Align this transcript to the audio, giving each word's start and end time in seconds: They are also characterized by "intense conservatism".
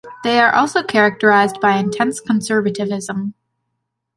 They 0.23 0.39
are 0.39 0.51
also 0.55 0.81
characterized 0.81 1.61
by 1.61 1.77
"intense 1.77 2.19
conservatism". 2.19 3.35